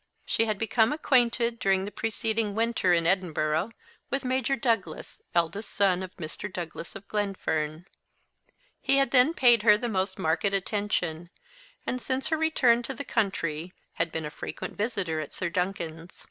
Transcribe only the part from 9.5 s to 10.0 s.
her the